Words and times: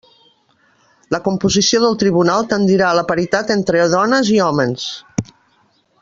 La 1.15 1.19
composició 1.27 1.81
del 1.83 1.99
tribunal 2.05 2.49
tendirà 2.55 2.87
a 2.89 2.97
la 3.03 3.07
paritat 3.13 3.53
entre 3.59 3.83
dones 3.95 4.35
i 4.39 4.43
hòmens. 4.47 4.87